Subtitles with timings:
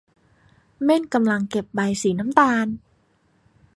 [0.83, 2.65] เม่นกำลังเก็บใบสีน้ำตาล